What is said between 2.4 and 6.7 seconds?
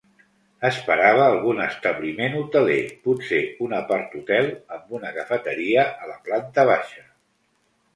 hoteler, potser un aparthotel amb una cafeteria a la planta